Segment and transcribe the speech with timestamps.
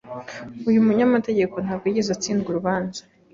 [0.69, 3.01] Uyu munyamategeko ntabwo yigeze atsindwa urubanza.